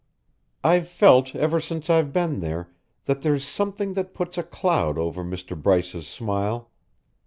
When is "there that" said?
2.39-3.21